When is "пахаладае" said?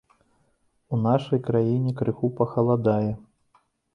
2.39-3.11